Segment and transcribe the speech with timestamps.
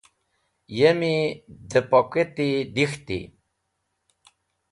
[0.77, 1.15] Yemi
[1.69, 3.19] dẽ pokati dek̃hti.